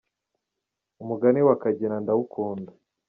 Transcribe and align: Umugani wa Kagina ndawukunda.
Umugani 1.01 1.39
wa 1.47 1.55
Kagina 1.63 1.95
ndawukunda. 2.03 2.71